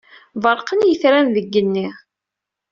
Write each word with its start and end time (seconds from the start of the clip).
Berrqen 0.43 0.81
yetran 0.89 1.27
deg 1.35 1.45
igenni. 1.47 1.87